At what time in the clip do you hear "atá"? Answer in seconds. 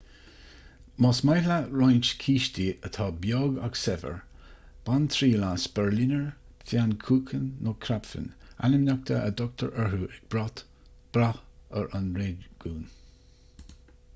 2.87-3.05